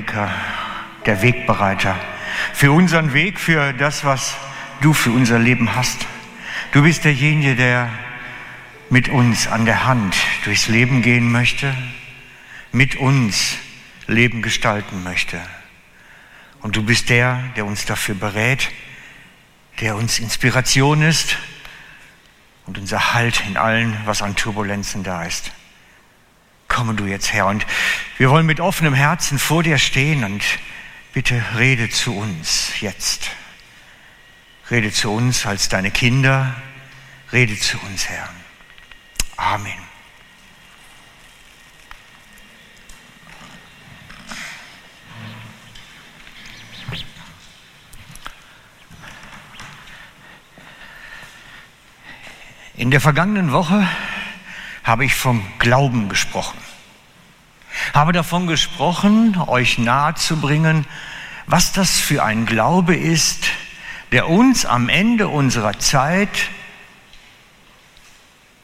[0.00, 0.30] Waymaker,
[1.06, 1.98] der Wegbereiter.
[2.54, 4.34] Für unseren Weg, für das, was
[4.80, 6.06] du für unser Leben hast.
[6.72, 7.90] Du bist derjenige, der
[8.88, 11.74] mit uns an der Hand durchs Leben gehen möchte,
[12.72, 13.56] mit uns
[14.06, 15.40] Leben gestalten möchte.
[16.60, 18.70] Und du bist der, der uns dafür berät,
[19.80, 21.36] der uns Inspiration ist
[22.66, 25.52] und unser Halt in allen, was an Turbulenzen da ist.
[26.80, 27.66] Komme du jetzt her und
[28.16, 30.42] wir wollen mit offenem Herzen vor dir stehen und
[31.12, 33.32] bitte rede zu uns jetzt.
[34.70, 36.54] Rede zu uns als deine Kinder,
[37.34, 38.30] rede zu uns, Herr.
[39.36, 39.74] Amen.
[52.74, 53.86] In der vergangenen Woche
[54.82, 56.69] habe ich vom Glauben gesprochen.
[57.92, 60.86] Habe davon gesprochen, euch nahezubringen,
[61.46, 63.46] was das für ein Glaube ist,
[64.12, 66.28] der uns am Ende unserer Zeit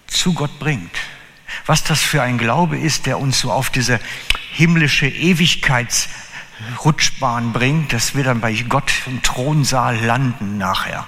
[0.06, 0.97] zu Gott bringt.
[1.66, 3.98] Was das für ein Glaube ist, der uns so auf diese
[4.52, 11.06] himmlische Ewigkeitsrutschbahn bringt, dass wir dann bei Gott im Thronsaal landen nachher.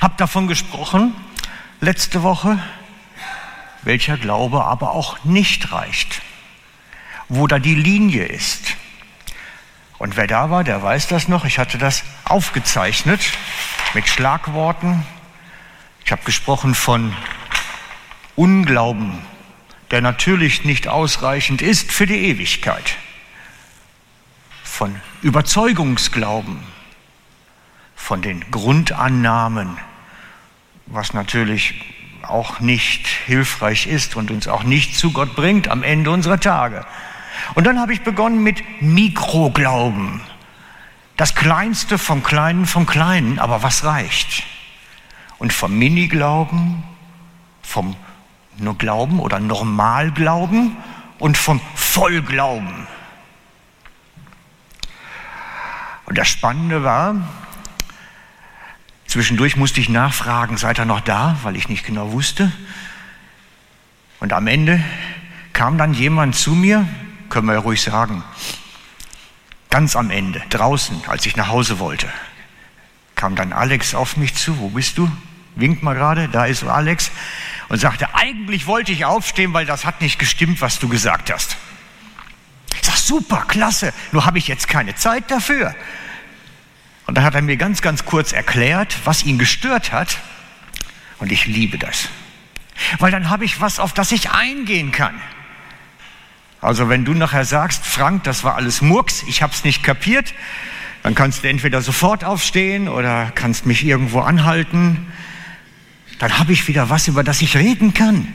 [0.00, 1.14] Hab davon gesprochen
[1.80, 2.58] letzte Woche,
[3.82, 6.22] welcher Glaube aber auch nicht reicht,
[7.28, 8.76] wo da die Linie ist.
[9.98, 11.44] Und wer da war, der weiß das noch.
[11.44, 13.20] Ich hatte das aufgezeichnet
[13.94, 15.04] mit Schlagworten.
[16.04, 17.14] Ich habe gesprochen von
[18.36, 19.18] Unglauben,
[19.90, 22.96] der natürlich nicht ausreichend ist für die Ewigkeit.
[24.62, 26.62] Von Überzeugungsglauben,
[27.96, 29.76] von den Grundannahmen,
[30.86, 31.74] was natürlich
[32.22, 36.86] auch nicht hilfreich ist und uns auch nicht zu Gott bringt am Ende unserer Tage.
[37.54, 40.20] Und dann habe ich begonnen mit Mikroglauben.
[41.16, 44.44] Das Kleinste vom Kleinen vom Kleinen, aber was reicht?
[45.38, 46.82] Und vom Miniglauben,
[47.62, 47.96] vom
[48.58, 50.76] nur Glauben oder Normalglauben
[51.18, 52.86] und vom Vollglauben.
[56.06, 57.16] Und das Spannende war,
[59.06, 62.50] zwischendurch musste ich nachfragen, seid ihr noch da, weil ich nicht genau wusste.
[64.20, 64.82] Und am Ende
[65.52, 66.88] kam dann jemand zu mir,
[67.28, 68.24] können wir ja ruhig sagen,
[69.70, 72.08] ganz am Ende, draußen, als ich nach Hause wollte,
[73.14, 75.10] kam dann Alex auf mich zu, wo bist du?
[75.56, 77.10] Winkt mal gerade, da ist Alex
[77.68, 81.56] und sagte, eigentlich wollte ich aufstehen, weil das hat nicht gestimmt, was du gesagt hast.
[82.74, 85.74] Ich sag, super, klasse, nur habe ich jetzt keine Zeit dafür.
[87.06, 90.18] Und da hat er mir ganz, ganz kurz erklärt, was ihn gestört hat.
[91.18, 92.08] Und ich liebe das.
[92.98, 95.20] Weil dann habe ich was, auf das ich eingehen kann.
[96.60, 100.34] Also wenn du nachher sagst, Frank, das war alles Murks, ich habe es nicht kapiert,
[101.02, 105.06] dann kannst du entweder sofort aufstehen oder kannst mich irgendwo anhalten
[106.18, 108.28] dann habe ich wieder was, über das ich reden kann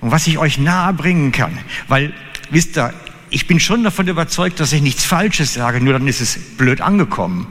[0.00, 1.58] und was ich euch nahe bringen kann.
[1.88, 2.12] Weil,
[2.50, 2.92] wisst ihr,
[3.30, 6.80] ich bin schon davon überzeugt, dass ich nichts Falsches sage, nur dann ist es blöd
[6.80, 7.46] angekommen.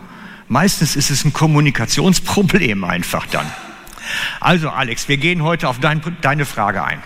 [0.48, 3.50] Meistens ist es ein Kommunikationsproblem einfach dann.
[4.40, 7.02] Also Alex, wir gehen heute auf dein, deine Frage ein.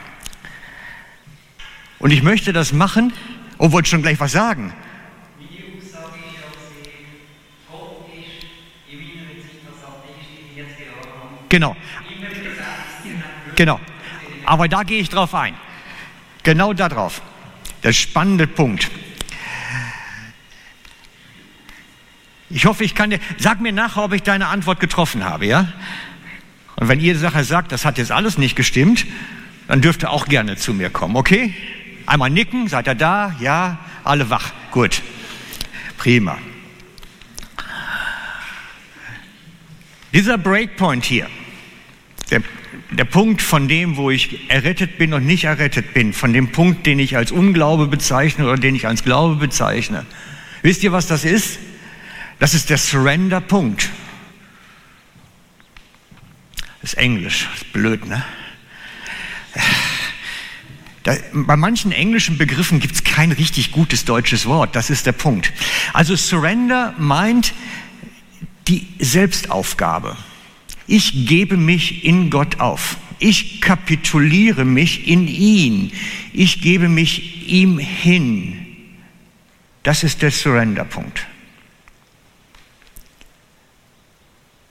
[1.99, 3.13] Und ich möchte das machen,
[3.57, 4.73] oh, wollte schon gleich was sagen.
[11.49, 11.75] Genau.
[13.55, 13.79] Genau.
[14.45, 15.55] Aber da gehe ich drauf ein.
[16.43, 17.21] Genau darauf.
[17.83, 18.91] Der spannende Punkt.
[22.49, 25.73] Ich hoffe, ich kann dir, sag mir nachher, ob ich deine Antwort getroffen habe, ja?
[26.75, 29.05] Und wenn ihr Sache sagt, das hat jetzt alles nicht gestimmt,
[29.67, 31.53] dann dürft ihr auch gerne zu mir kommen, okay?
[32.05, 33.35] Einmal nicken, seid ihr da?
[33.39, 34.53] Ja, alle wach.
[34.71, 35.01] Gut.
[35.97, 36.37] Prima.
[40.13, 41.27] Dieser Breakpoint hier,
[42.29, 42.41] der
[42.91, 46.85] der Punkt von dem, wo ich errettet bin und nicht errettet bin, von dem Punkt,
[46.85, 50.05] den ich als Unglaube bezeichne oder den ich als Glaube bezeichne.
[50.61, 51.59] Wisst ihr, was das ist?
[52.39, 53.89] Das ist der Surrender-Punkt.
[56.81, 58.23] Das ist Englisch, das ist blöd, ne?
[61.05, 65.11] Da, bei manchen englischen Begriffen gibt es kein richtig gutes deutsches Wort, das ist der
[65.11, 65.53] Punkt.
[65.93, 67.53] Also Surrender meint
[68.67, 70.17] die Selbstaufgabe.
[70.87, 72.97] Ich gebe mich in Gott auf.
[73.19, 75.91] Ich kapituliere mich in ihn.
[76.33, 78.65] Ich gebe mich ihm hin.
[79.83, 81.27] Das ist der Surrender-Punkt.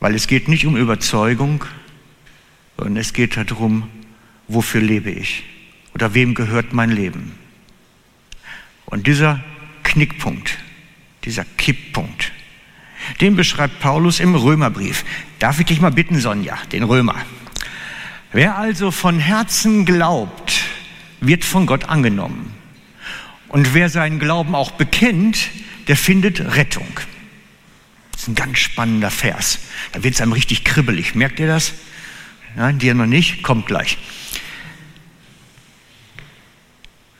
[0.00, 1.64] Weil es geht nicht um Überzeugung,
[2.76, 3.88] sondern es geht darum,
[4.48, 5.44] wofür lebe ich
[5.94, 7.32] oder wem gehört mein Leben.
[8.86, 9.42] Und dieser
[9.82, 10.58] Knickpunkt,
[11.24, 12.32] dieser Kipppunkt.
[13.20, 15.04] Den beschreibt Paulus im Römerbrief.
[15.38, 17.16] Darf ich dich mal bitten, Sonja, den Römer?
[18.32, 20.64] Wer also von Herzen glaubt,
[21.20, 22.52] wird von Gott angenommen.
[23.48, 25.50] Und wer seinen Glauben auch bekennt,
[25.86, 26.88] der findet Rettung.
[28.10, 29.60] Das ist ein ganz spannender Vers.
[29.92, 31.14] Da wird es einem richtig kribbelig.
[31.14, 31.72] Merkt ihr das?
[32.56, 33.42] Nein, dir noch nicht?
[33.42, 33.98] Kommt gleich.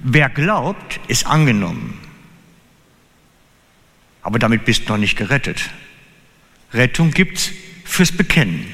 [0.06, 1.98] Wer glaubt, ist angenommen.
[4.20, 5.70] Aber damit bist du noch nicht gerettet.
[6.74, 7.52] Rettung gibt's
[7.84, 8.66] fürs Bekennen.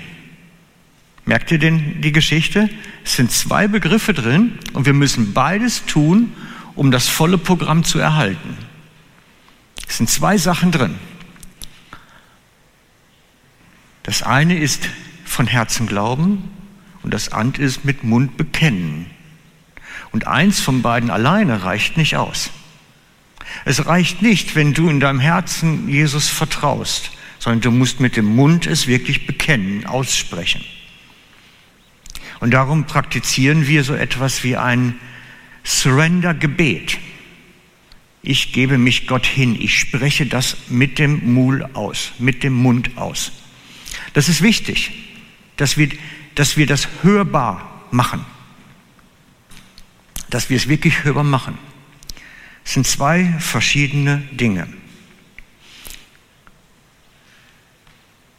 [1.25, 2.69] Merkt ihr denn die Geschichte?
[3.05, 6.33] Es sind zwei Begriffe drin und wir müssen beides tun,
[6.75, 8.57] um das volle Programm zu erhalten.
[9.87, 10.97] Es sind zwei Sachen drin.
[14.03, 14.89] Das eine ist
[15.25, 16.51] von Herzen glauben
[17.05, 19.07] und das andere ist mit Mund bekennen.
[20.13, 22.51] Und eins von beiden alleine reicht nicht aus.
[23.65, 28.27] Es reicht nicht, wenn du in deinem Herzen Jesus vertraust, sondern du musst mit dem
[28.27, 30.65] Mund es wirklich bekennen, aussprechen.
[32.41, 34.99] Und darum praktizieren wir so etwas wie ein
[35.65, 36.99] Surrender-Gebet.
[38.23, 42.97] Ich gebe mich Gott hin, ich spreche das mit dem Mul aus, mit dem Mund
[42.97, 43.33] aus.
[44.13, 44.93] Das ist wichtig,
[45.57, 45.89] dass wir,
[46.35, 48.25] dass wir das hörbar machen.
[50.31, 51.59] Dass wir es wirklich hörbar machen.
[52.65, 54.69] Es sind zwei verschiedene Dinge.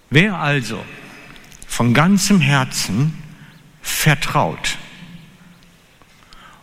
[0.10, 0.84] Wer also
[1.68, 3.14] von ganzem Herzen
[3.82, 4.78] vertraut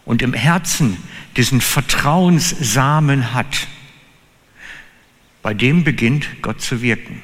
[0.04, 0.96] und im Herzen
[1.36, 3.68] diesen Vertrauenssamen hat,
[5.42, 7.22] bei dem beginnt Gott zu wirken.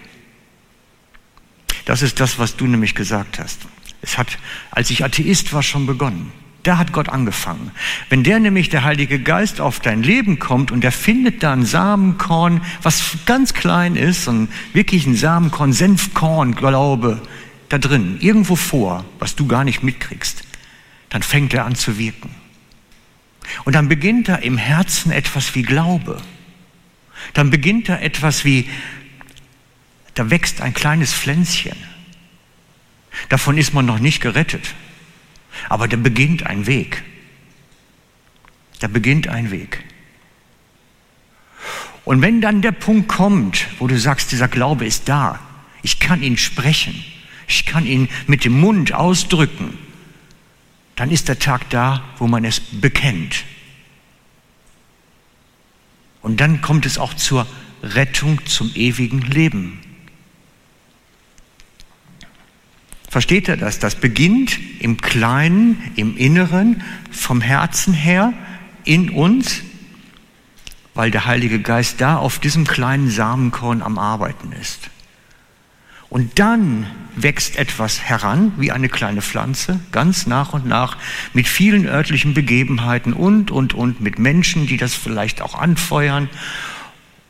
[1.85, 3.63] Das ist das, was du nämlich gesagt hast.
[4.01, 4.39] Es hat,
[4.71, 6.33] als ich Atheist war, schon begonnen.
[6.65, 7.71] Da hat Gott angefangen.
[8.09, 11.67] Wenn der nämlich der Heilige Geist auf dein Leben kommt und er findet da ein
[11.67, 17.21] Samenkorn, was ganz klein ist, und wirklich ein Samenkorn, Senfkorn, Glaube,
[17.69, 20.43] da drin, irgendwo vor, was du gar nicht mitkriegst,
[21.11, 22.31] dann fängt er an zu wirken.
[23.65, 26.17] Und dann beginnt da im Herzen etwas wie Glaube.
[27.35, 28.71] Dann beginnt da etwas wie,
[30.15, 31.77] da wächst ein kleines Pflänzchen.
[33.29, 34.75] Davon ist man noch nicht gerettet.
[35.69, 37.03] Aber da beginnt ein Weg.
[38.81, 39.83] Da beginnt ein Weg.
[42.05, 45.41] Und wenn dann der Punkt kommt, wo du sagst, dieser Glaube ist da,
[45.83, 47.03] ich kann ihn sprechen,
[47.49, 49.79] ich kann ihn mit dem Mund ausdrücken,
[50.97, 53.45] dann ist der Tag da, wo man es bekennt.
[56.21, 57.47] Und dann kommt es auch zur
[57.83, 59.81] Rettung zum ewigen Leben.
[63.15, 63.79] Versteht ihr das?
[63.79, 66.83] Das beginnt im Kleinen, im Inneren,
[67.13, 68.33] vom Herzen her,
[68.83, 69.63] in uns,
[70.95, 74.91] weil der Heilige Geist da auf diesem kleinen Samenkorn am Arbeiten ist.
[76.11, 80.97] Und dann wächst etwas heran, wie eine kleine Pflanze, ganz nach und nach,
[81.35, 86.29] mit vielen örtlichen Begebenheiten und, und, und, mit Menschen, die das vielleicht auch anfeuern.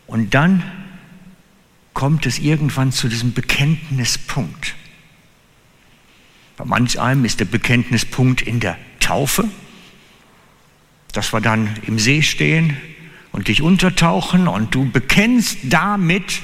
[0.07, 0.63] Und dann
[1.93, 4.77] kommt es irgendwann zu diesem Bekenntnispunkt.
[6.57, 9.49] Bei manch einem ist der Bekenntnispunkt in der Taufe,
[11.13, 12.77] dass wir dann im See stehen
[13.33, 16.41] und dich untertauchen und du bekennst damit,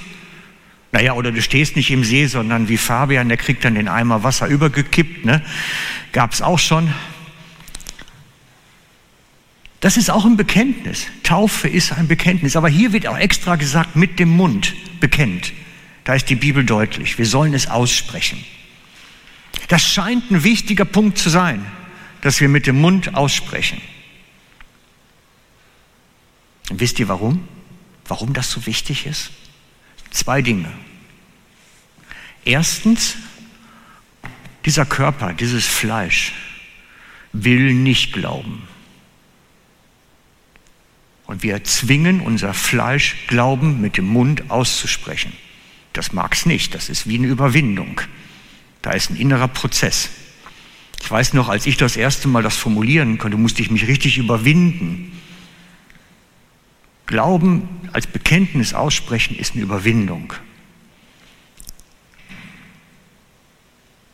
[0.93, 4.25] naja, oder du stehst nicht im See, sondern wie Fabian, der kriegt dann den Eimer
[4.25, 5.43] Wasser übergekippt, ne?
[6.13, 6.93] gab es auch schon.
[9.79, 11.07] Das ist auch ein Bekenntnis.
[11.23, 12.55] Taufe ist ein Bekenntnis.
[12.55, 15.53] Aber hier wird auch extra gesagt, mit dem Mund bekennt.
[16.05, 17.17] Da ist die Bibel deutlich.
[17.17, 18.45] Wir sollen es aussprechen.
[19.69, 21.65] Das scheint ein wichtiger Punkt zu sein,
[22.23, 23.81] dass wir mit dem Mund aussprechen.
[26.71, 27.47] Und wisst ihr warum?
[28.07, 29.31] Warum das so wichtig ist?
[30.11, 30.73] Zwei Dinge.
[32.45, 33.17] Erstens,
[34.65, 36.33] dieser Körper, dieses Fleisch
[37.33, 38.67] will nicht glauben.
[41.27, 45.33] Und wir zwingen unser Fleisch, Glauben mit dem Mund auszusprechen.
[45.93, 48.01] Das mag es nicht, das ist wie eine Überwindung.
[48.83, 50.11] Da ist ein innerer Prozess.
[51.03, 54.19] Ich weiß noch, als ich das erste Mal das formulieren konnte, musste ich mich richtig
[54.19, 55.19] überwinden.
[57.07, 60.33] Glauben als Bekenntnis aussprechen ist eine Überwindung.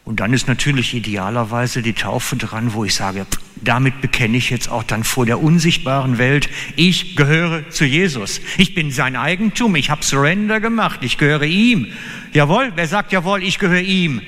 [0.06, 4.70] Und dann ist natürlich idealerweise die Taufe dran, wo ich sage, damit bekenne ich jetzt
[4.70, 8.40] auch dann vor der unsichtbaren Welt, ich gehöre zu Jesus.
[8.56, 11.88] Ich bin sein Eigentum, ich habe Surrender gemacht, ich gehöre ihm.
[12.32, 14.23] Jawohl, wer sagt jawohl, ich gehöre ihm?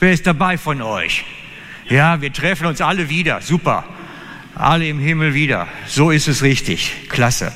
[0.00, 1.24] Wer ist dabei von euch?
[1.88, 3.40] Ja, wir treffen uns alle wieder.
[3.40, 3.84] Super.
[4.54, 5.68] Alle im Himmel wieder.
[5.86, 6.92] So ist es richtig.
[7.08, 7.52] Klasse.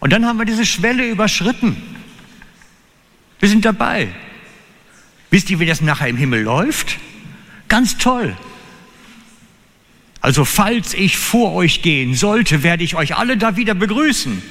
[0.00, 1.76] Und dann haben wir diese Schwelle überschritten.
[3.40, 4.08] Wir sind dabei.
[5.30, 6.98] Wisst ihr, wie das nachher im Himmel läuft?
[7.68, 8.36] Ganz toll.
[10.20, 14.42] Also falls ich vor euch gehen sollte, werde ich euch alle da wieder begrüßen.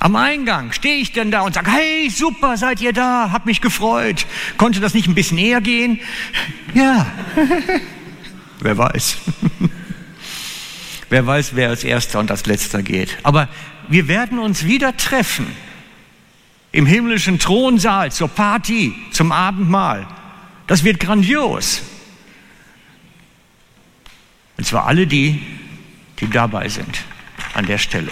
[0.00, 3.60] Am Eingang stehe ich denn da und sage, hey, super, seid ihr da, hab mich
[3.60, 4.26] gefreut.
[4.56, 6.00] Konnte das nicht ein bisschen eher gehen?
[6.72, 7.06] Ja,
[8.60, 9.18] wer weiß.
[11.08, 13.18] wer weiß, wer als erster und als letzter geht.
[13.24, 13.48] Aber
[13.88, 15.46] wir werden uns wieder treffen
[16.70, 20.06] im himmlischen Thronsaal zur Party, zum Abendmahl.
[20.68, 21.82] Das wird grandios.
[24.56, 25.42] Und zwar alle die,
[26.20, 27.00] die dabei sind
[27.54, 28.10] an der Stelle.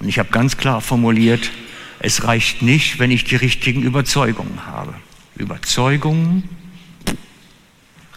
[0.00, 1.50] Und ich habe ganz klar formuliert,
[1.98, 4.94] es reicht nicht, wenn ich die richtigen Überzeugungen habe.
[5.36, 6.48] Überzeugungen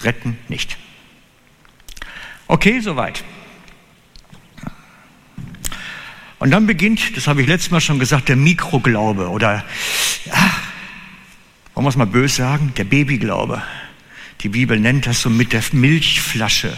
[0.02, 0.78] retten nicht.
[2.48, 3.24] Okay, soweit.
[6.40, 9.66] Und dann beginnt, das habe ich letztes Mal schon gesagt, der Mikroglaube oder,
[10.26, 10.52] ja,
[11.74, 13.62] wollen wir es mal böse sagen, der Babyglaube.
[14.42, 16.76] Die Bibel nennt das so mit der Milchflasche.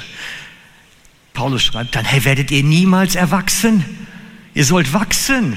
[1.33, 3.85] Paulus schreibt dann, hey, werdet ihr niemals erwachsen?
[4.53, 5.53] Ihr sollt wachsen.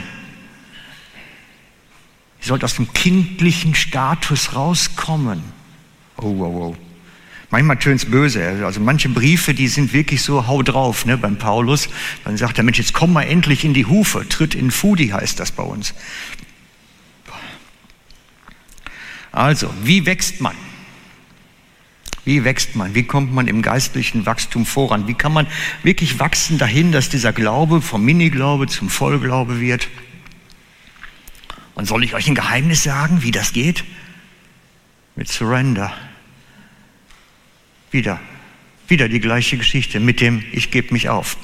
[2.40, 5.42] Ihr sollt aus dem kindlichen Status rauskommen.
[6.16, 6.76] Oh, oh, oh.
[7.50, 8.64] Manchmal tönt es böse.
[8.64, 11.88] Also manche Briefe, die sind wirklich so hau drauf ne, beim Paulus.
[12.24, 14.28] Dann sagt der Mensch, jetzt komm mal endlich in die Hufe.
[14.28, 15.94] Tritt in Fudi heißt das bei uns.
[19.30, 20.54] Also, wie wächst man?
[22.24, 22.94] Wie wächst man?
[22.94, 25.06] Wie kommt man im geistlichen Wachstum voran?
[25.06, 25.46] Wie kann man
[25.82, 29.88] wirklich wachsen dahin, dass dieser Glaube vom Miniglaube zum Vollglaube wird?
[31.74, 33.84] Und soll ich euch ein Geheimnis sagen, wie das geht?
[35.16, 35.92] Mit Surrender.
[37.90, 38.20] Wieder,
[38.88, 41.36] wieder die gleiche Geschichte mit dem Ich gebe mich auf.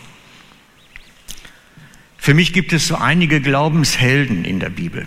[2.16, 5.06] Für mich gibt es so einige Glaubenshelden in der Bibel.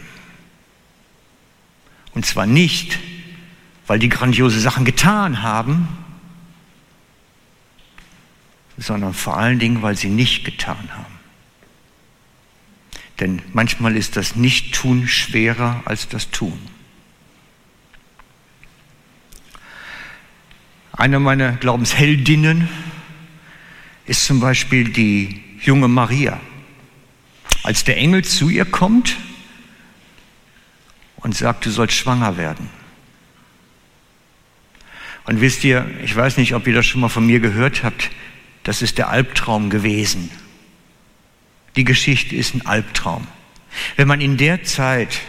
[2.13, 3.00] Und zwar nicht,
[3.88, 5.88] weil die grandiose Sachen getan haben,
[8.78, 11.13] sondern vor allen Dingen, weil sie nicht getan haben.
[13.20, 16.60] Denn manchmal ist das Nicht-Tun schwerer als das Tun.
[20.92, 22.70] Eine meiner Glaubensheldinnen
[24.06, 26.40] ist zum Beispiel die junge Maria.
[27.63, 29.16] Als der Engel zu ihr kommt
[31.18, 32.70] und sagt, du sollst schwanger werden.
[35.25, 38.12] Und wisst ihr, ich weiß nicht, ob ihr das schon mal von mir gehört habt,
[38.63, 40.30] das ist der Albtraum gewesen.
[41.75, 43.27] Die Geschichte ist ein Albtraum.
[43.96, 45.20] Wenn man in der Zeit,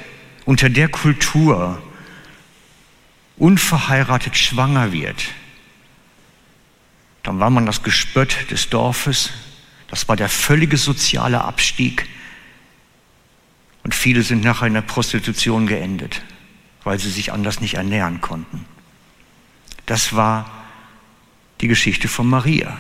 [0.45, 1.83] unter der Kultur,
[3.37, 5.25] unverheiratet schwanger wird,
[7.23, 9.31] dann war man das Gespött des Dorfes,
[9.89, 12.07] das war der völlige soziale Abstieg
[13.83, 16.23] und viele sind nachher in der Prostitution geendet,
[16.85, 18.67] weil sie sich anders nicht ernähren konnten.
[19.87, 20.51] Das war
[21.61, 22.77] die Geschichte von Maria.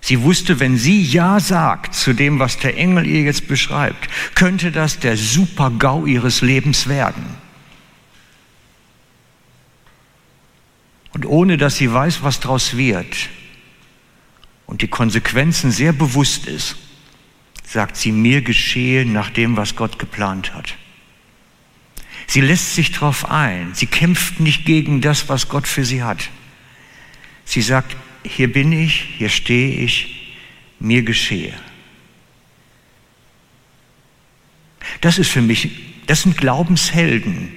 [0.00, 4.70] Sie wusste, wenn sie Ja sagt zu dem, was der Engel ihr jetzt beschreibt, könnte
[4.70, 7.24] das der Super-GAU ihres Lebens werden.
[11.12, 13.28] Und ohne dass sie weiß, was daraus wird
[14.66, 16.76] und die Konsequenzen sehr bewusst ist,
[17.64, 20.76] sagt sie, mir geschehe nach dem, was Gott geplant hat.
[22.28, 23.74] Sie lässt sich darauf ein.
[23.74, 26.28] Sie kämpft nicht gegen das, was Gott für sie hat.
[27.46, 30.36] Sie sagt, hier bin ich, hier stehe ich,
[30.78, 31.54] mir geschehe.
[35.00, 35.70] Das ist für mich,
[36.06, 37.50] das sind Glaubenshelden,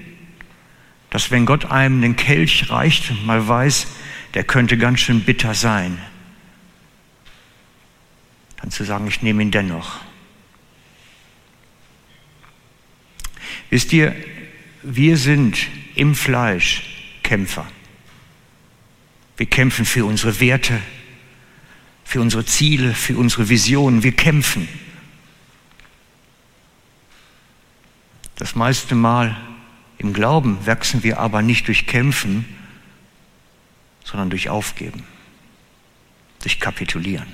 [1.10, 3.88] dass wenn Gott einem den Kelch reicht und mal weiß,
[4.36, 5.98] der könnte ganz schön bitter sein,
[8.62, 10.00] dann zu sagen, ich nehme ihn dennoch.
[13.70, 14.16] Wisst ihr,
[14.84, 15.58] wir sind
[15.96, 16.84] im Fleisch
[17.24, 17.68] Kämpfer.
[19.38, 20.80] Wir kämpfen für unsere Werte,
[22.04, 24.04] für unsere Ziele, für unsere Visionen.
[24.04, 24.68] Wir kämpfen.
[28.36, 29.38] Das meiste Mal
[29.98, 32.46] im Glauben wachsen wir aber nicht durch Kämpfen,
[34.04, 35.04] sondern durch Aufgeben,
[36.42, 37.28] durch Kapitulieren.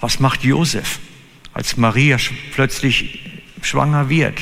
[0.00, 0.98] Was macht Josef,
[1.54, 2.18] als Maria
[2.52, 4.40] plötzlich schwanger wird.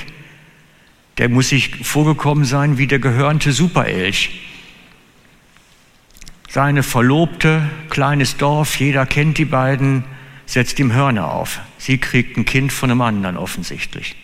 [1.18, 4.40] Der muss sich vorgekommen sein wie der gehörnte Superelch.
[6.48, 10.04] Seine Verlobte, kleines Dorf, jeder kennt die beiden,
[10.46, 11.60] setzt ihm Hörner auf.
[11.78, 14.16] Sie kriegt ein Kind von einem anderen offensichtlich.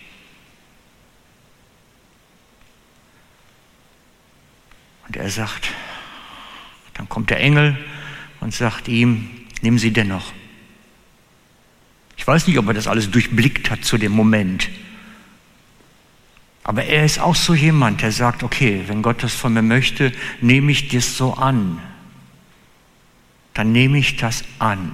[5.06, 5.70] Und er sagt,
[6.94, 7.78] dann kommt der Engel
[8.40, 9.30] und sagt ihm,
[9.62, 10.32] nimm sie dennoch.
[12.16, 14.68] Ich weiß nicht, ob er das alles durchblickt hat zu dem Moment.
[16.64, 20.12] Aber er ist auch so jemand, der sagt, okay, wenn Gott das von mir möchte,
[20.40, 21.80] nehme ich das so an.
[23.54, 24.92] Dann nehme ich das an.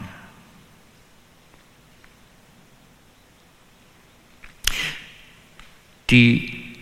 [6.11, 6.76] Die,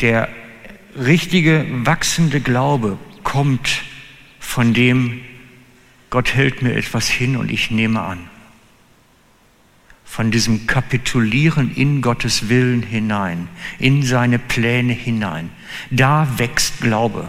[0.00, 0.28] der
[0.94, 3.82] richtige, wachsende Glaube kommt
[4.38, 5.22] von dem,
[6.10, 8.18] Gott hält mir etwas hin und ich nehme an
[10.16, 13.48] von diesem Kapitulieren in Gottes Willen hinein,
[13.78, 15.50] in seine Pläne hinein.
[15.90, 17.26] Da wächst Glaube.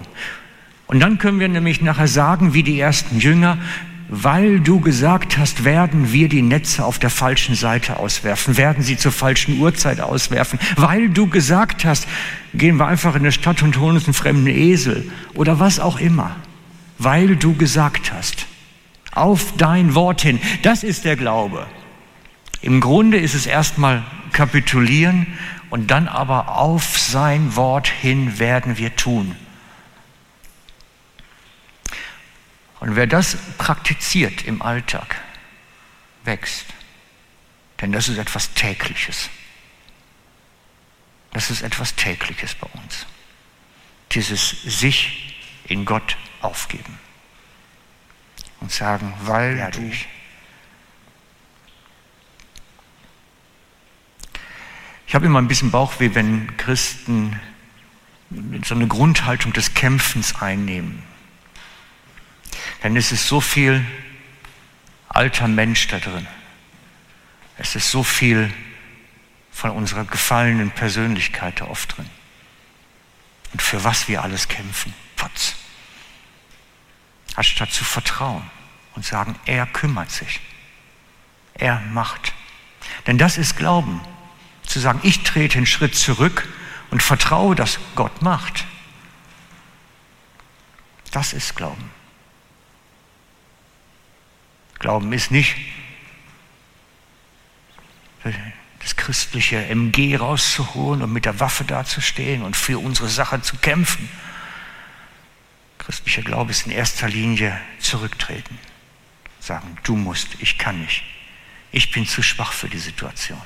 [0.86, 3.58] Und dann können wir nämlich nachher sagen, wie die ersten Jünger,
[4.08, 8.96] weil du gesagt hast, werden wir die Netze auf der falschen Seite auswerfen, werden sie
[8.96, 12.08] zur falschen Uhrzeit auswerfen, weil du gesagt hast,
[12.54, 16.00] gehen wir einfach in eine Stadt und holen uns einen fremden Esel oder was auch
[16.00, 16.38] immer,
[17.00, 18.47] weil du gesagt hast,
[19.18, 21.68] auf dein Wort hin, das ist der Glaube.
[22.62, 25.38] Im Grunde ist es erstmal kapitulieren
[25.70, 29.36] und dann aber auf sein Wort hin werden wir tun.
[32.80, 35.20] Und wer das praktiziert im Alltag,
[36.24, 36.66] wächst.
[37.82, 39.30] Denn das ist etwas Tägliches.
[41.32, 43.06] Das ist etwas Tägliches bei uns.
[44.12, 45.36] Dieses sich
[45.68, 47.00] in Gott aufgeben
[48.60, 49.92] und sagen, weil ja, du
[55.08, 57.40] Ich habe immer ein bisschen Bauchweh, wenn Christen
[58.66, 61.02] so eine Grundhaltung des Kämpfens einnehmen.
[62.84, 63.86] Denn es ist so viel
[65.08, 66.28] alter Mensch da drin.
[67.58, 68.54] Es ist so viel
[69.52, 72.10] von unserer gefallenen Persönlichkeit da oft drin.
[73.54, 74.94] Und für was wir alles kämpfen.
[75.16, 75.56] Potz.
[77.38, 78.44] Anstatt zu vertrauen
[78.96, 80.42] und sagen, er kümmert sich.
[81.54, 82.34] Er macht.
[83.06, 84.02] Denn das ist Glauben
[84.66, 86.48] zu sagen, ich trete einen Schritt zurück
[86.92, 88.66] und vertraue, dass Gott macht.
[91.12, 91.90] Das ist Glauben.
[94.80, 95.56] Glauben ist nicht
[98.80, 104.10] das christliche MG rauszuholen und mit der Waffe dazustehen und für unsere Sache zu kämpfen.
[105.88, 108.60] Christlicher Glaube ist in erster Linie zurücktreten.
[109.40, 111.02] Sagen, du musst, ich kann nicht.
[111.72, 113.42] Ich bin zu schwach für die Situation.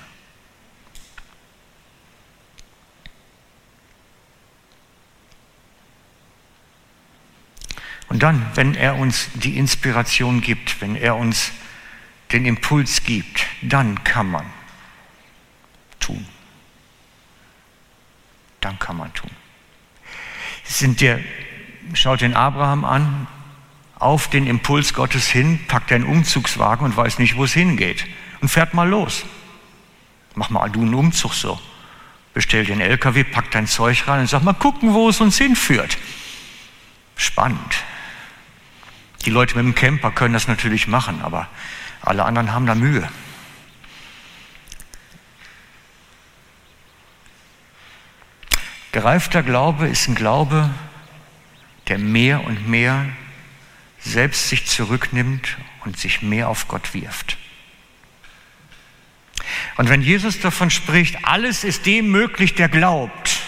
[8.10, 11.51] Und dann, wenn er uns die Inspiration gibt, wenn er uns
[12.32, 14.51] den Impuls gibt, dann kann man
[15.99, 16.25] tun.
[18.62, 19.30] Dann kann man tun.
[20.63, 21.19] Sind der,
[21.93, 23.27] schaut den Abraham an,
[23.95, 28.08] auf den Impuls Gottes hin, packt einen Umzugswagen und weiß nicht, wo es hingeht
[28.41, 29.23] und fährt mal los.
[30.36, 31.60] Mach mal du einen Umzug so.
[32.34, 35.97] Bestell den LKW, pack dein Zeug rein und sag mal gucken, wo es uns hinführt.
[37.15, 37.84] Spannend.
[39.25, 41.47] Die Leute mit dem Camper können das natürlich machen, aber
[42.01, 43.08] alle anderen haben da Mühe.
[48.91, 50.69] Gereifter Glaube ist ein Glaube,
[51.91, 53.06] der mehr und mehr
[53.99, 57.36] selbst sich zurücknimmt und sich mehr auf Gott wirft.
[59.75, 63.41] Und wenn Jesus davon spricht, alles ist dem möglich, der glaubt,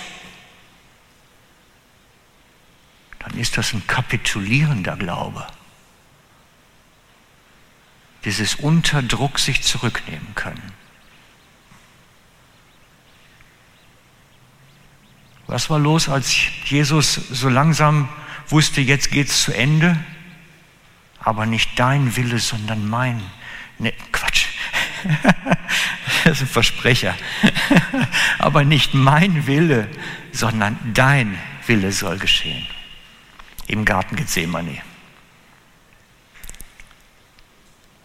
[3.19, 5.47] dann ist das ein kapitulierender Glaube
[8.25, 10.73] dieses Unterdruck sich zurücknehmen können.
[15.47, 18.09] Was war los, als Jesus so langsam
[18.47, 19.97] wusste, jetzt geht es zu Ende?
[21.19, 23.21] Aber nicht dein Wille, sondern mein.
[23.79, 24.47] Ne, Quatsch.
[26.23, 27.15] das ist ein Versprecher.
[28.39, 29.89] Aber nicht mein Wille,
[30.31, 32.65] sondern dein Wille soll geschehen.
[33.67, 34.81] Im Garten Gethsemane.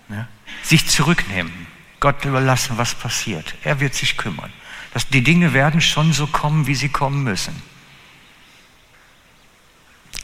[0.09, 0.29] Ne?
[0.63, 1.67] Sich zurücknehmen,
[2.01, 3.55] Gott überlassen, was passiert.
[3.65, 4.53] Er wird sich kümmern.
[4.95, 7.63] Das, die Dinge werden schon so kommen, wie sie kommen müssen.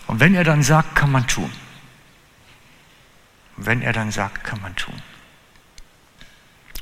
[0.06, 1.50] Und wenn er dann sagt, kann man tun.
[3.56, 5.00] wenn er dann sagt, kann man tun.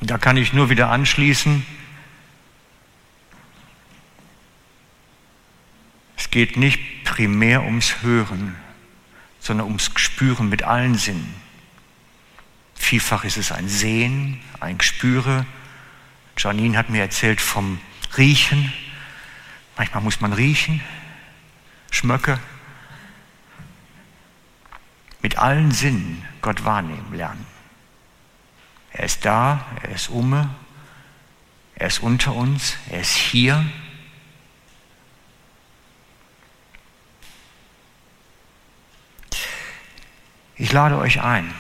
[0.01, 1.65] Und da kann ich nur wieder anschließen.
[6.17, 8.57] Es geht nicht primär ums Hören,
[9.39, 11.35] sondern ums Spüren mit allen Sinnen.
[12.75, 15.47] Vielfach ist es ein Sehen, ein Gespüre.
[16.37, 17.79] Janine hat mir erzählt vom
[18.17, 18.73] Riechen.
[19.77, 20.81] Manchmal muss man riechen,
[21.91, 22.41] schmöcke.
[25.23, 27.47] Mit allen Sinnen Gott wahrnehmen lernen.
[28.93, 30.51] Er ist da, er ist umme,
[31.77, 33.65] er ist unter uns, er ist hier.
[40.57, 41.53] Ich lade euch ein,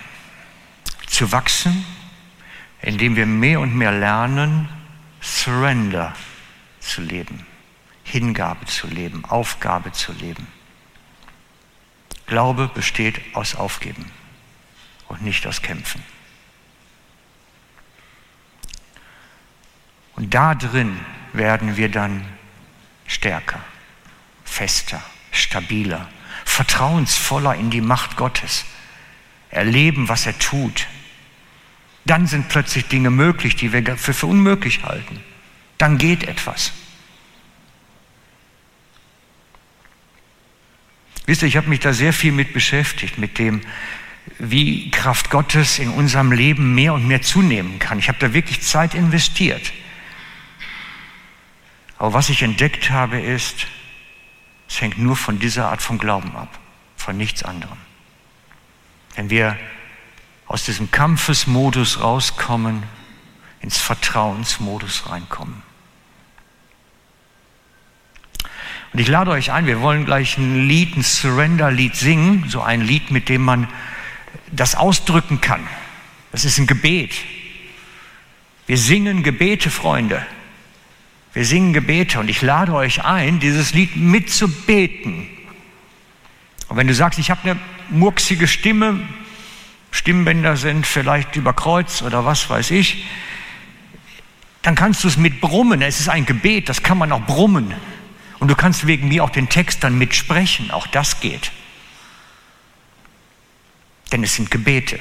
[1.06, 1.84] zu wachsen,
[2.82, 4.68] indem wir mehr und mehr lernen,
[5.20, 6.14] Surrender
[6.80, 7.46] zu leben,
[8.04, 10.46] Hingabe zu leben, Aufgabe zu leben.
[12.32, 14.10] Glaube besteht aus Aufgeben
[15.08, 16.02] und nicht aus Kämpfen.
[20.16, 20.98] Und da drin
[21.34, 22.24] werden wir dann
[23.06, 23.60] stärker,
[24.46, 26.08] fester, stabiler,
[26.46, 28.64] vertrauensvoller in die Macht Gottes,
[29.50, 30.86] erleben, was er tut.
[32.06, 35.20] Dann sind plötzlich Dinge möglich, die wir für, für unmöglich halten.
[35.76, 36.72] Dann geht etwas.
[41.26, 43.60] Wisst ihr, ich habe mich da sehr viel mit beschäftigt, mit dem,
[44.38, 47.98] wie Kraft Gottes in unserem Leben mehr und mehr zunehmen kann.
[47.98, 49.72] Ich habe da wirklich Zeit investiert.
[51.98, 53.66] Aber was ich entdeckt habe, ist,
[54.68, 56.58] es hängt nur von dieser Art von Glauben ab,
[56.96, 57.78] von nichts anderem.
[59.14, 59.56] Wenn wir
[60.46, 62.82] aus diesem Kampfesmodus rauskommen,
[63.60, 65.62] ins Vertrauensmodus reinkommen.
[68.92, 72.82] Und ich lade euch ein, wir wollen gleich ein Lied, ein Surrender-Lied singen, so ein
[72.82, 73.68] Lied, mit dem man
[74.50, 75.66] das ausdrücken kann.
[76.30, 77.14] Das ist ein Gebet.
[78.66, 80.24] Wir singen Gebete, Freunde.
[81.32, 85.26] Wir singen Gebete und ich lade euch ein, dieses Lied mitzubeten.
[86.68, 89.00] Und wenn du sagst, ich habe eine murksige Stimme,
[89.90, 93.06] Stimmbänder sind vielleicht überkreuzt oder was weiß ich,
[94.60, 95.80] dann kannst du es mit brummen.
[95.80, 97.74] Es ist ein Gebet, das kann man auch brummen.
[98.42, 101.52] Und du kannst wegen mir auch den Text dann mitsprechen, auch das geht.
[104.10, 104.98] Denn es sind Gebete,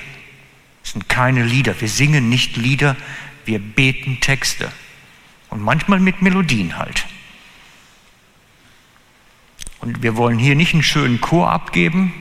[0.83, 1.81] es sind keine Lieder.
[1.81, 2.95] Wir singen nicht Lieder,
[3.45, 4.71] wir beten Texte.
[5.49, 7.07] Und manchmal mit Melodien halt.
[9.79, 12.13] Und wir wollen hier nicht einen schönen Chor abgeben.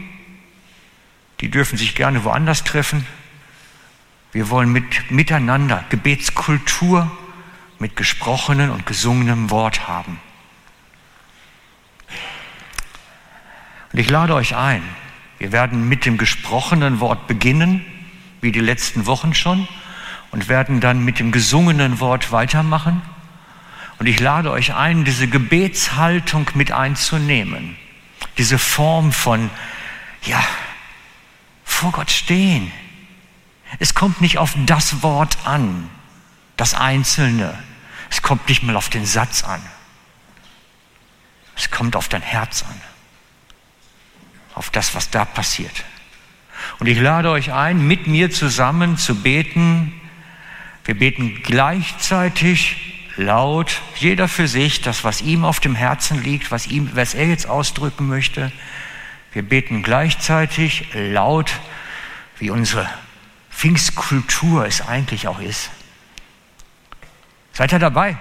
[1.42, 3.06] Die dürfen sich gerne woanders treffen.
[4.32, 7.14] Wir wollen mit, miteinander Gebetskultur
[7.78, 10.18] mit gesprochenem und gesungenem Wort haben.
[13.92, 14.82] Und ich lade euch ein,
[15.38, 17.84] wir werden mit dem gesprochenen Wort beginnen,
[18.40, 19.66] wie die letzten Wochen schon,
[20.30, 23.02] und werden dann mit dem gesungenen Wort weitermachen.
[23.98, 27.76] Und ich lade euch ein, diese Gebetshaltung mit einzunehmen,
[28.38, 29.50] diese Form von,
[30.22, 30.42] ja,
[31.64, 32.70] vor Gott stehen.
[33.78, 35.88] Es kommt nicht auf das Wort an,
[36.56, 37.58] das Einzelne.
[38.08, 39.60] Es kommt nicht mal auf den Satz an.
[41.56, 42.89] Es kommt auf dein Herz an
[44.60, 45.84] auf das, was da passiert.
[46.80, 49.98] Und ich lade euch ein, mit mir zusammen zu beten.
[50.84, 52.76] Wir beten gleichzeitig
[53.16, 57.26] laut, jeder für sich, das, was ihm auf dem Herzen liegt, was, ihm, was er
[57.26, 58.52] jetzt ausdrücken möchte.
[59.32, 61.52] Wir beten gleichzeitig laut,
[62.38, 62.86] wie unsere
[63.50, 65.70] Pfingstkultur es eigentlich auch ist.
[67.54, 68.18] Seid ihr dabei?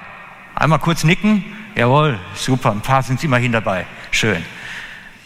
[0.56, 1.44] Einmal kurz nicken.
[1.76, 3.86] Jawohl, super, ein paar sind immerhin dabei.
[4.12, 4.46] Schön.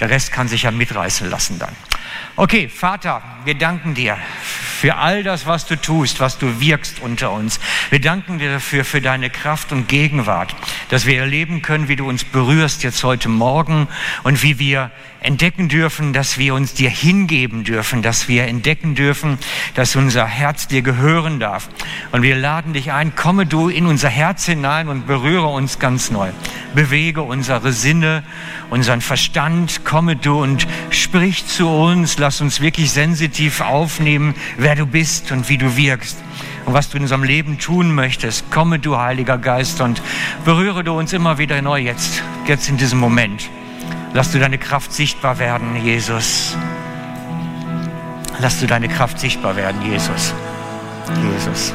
[0.04, 1.74] Der Rest kann sich ja mitreißen lassen dann.
[2.36, 4.18] Okay, Vater, wir danken dir
[4.84, 7.62] für all das, was du tust, was du wirkst unter uns.
[7.89, 10.54] Wir danken dir dafür, für deine Kraft und Gegenwart,
[10.89, 13.88] dass wir erleben können, wie du uns berührst jetzt heute Morgen
[14.24, 14.91] und wie wir
[15.24, 19.39] entdecken dürfen, dass wir uns dir hingeben dürfen, dass wir entdecken dürfen,
[19.74, 21.69] dass unser Herz dir gehören darf.
[22.12, 26.12] Und wir laden dich ein, komme du in unser Herz hinein und berühre uns ganz
[26.12, 26.30] neu.
[26.76, 28.24] Bewege unsere Sinne,
[28.69, 34.36] unseren Verstand, komme du und sprich zu uns, lass uns wirklich sensitiv aufnehmen,
[34.74, 36.18] wer du bist und wie du wirkst
[36.66, 38.50] und was du in unserem Leben tun möchtest.
[38.50, 40.02] Komme du, Heiliger Geist, und
[40.46, 43.52] berühre du uns immer wieder neu jetzt, jetzt in diesem Moment.
[44.14, 46.58] Lass du deine Kraft sichtbar werden, Jesus.
[48.40, 50.34] Lass du deine Kraft sichtbar werden, Jesus.
[51.22, 51.72] Jesus.